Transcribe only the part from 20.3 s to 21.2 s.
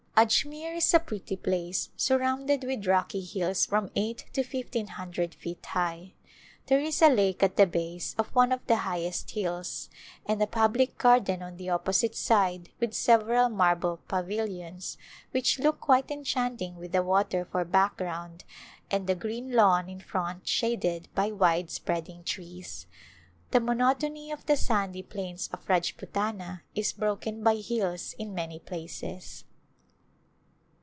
shaded